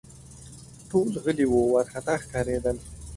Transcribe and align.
ټول 0.89 1.11
غلي 1.23 1.45
وه، 1.51 1.59
وارخطا 1.73 2.15
ښکارېدل 2.23 2.77